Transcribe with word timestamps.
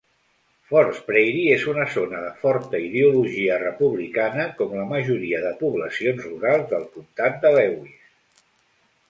Fords 0.69 1.01
Prairie 1.09 1.51
es 1.55 1.65
una 1.73 1.83
zona 1.95 2.21
de 2.23 2.31
forta 2.45 2.79
ideologia 2.85 3.59
republicana, 3.65 4.47
com 4.63 4.75
la 4.79 4.87
majoria 4.95 5.43
de 5.45 5.53
poblacions 5.61 6.27
rurals 6.31 6.67
del 6.75 6.89
comtat 6.99 7.41
de 7.47 7.55
Lewis. 7.61 8.43